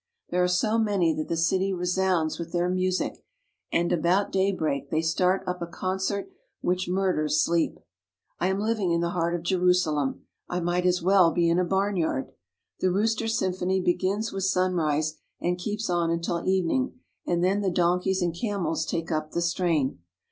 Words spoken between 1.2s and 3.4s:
the city resounds with their music,